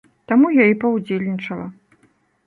Таму 0.29 0.47
я 0.53 0.63
і 0.69 0.77
паўдзельнічала. 0.83 1.67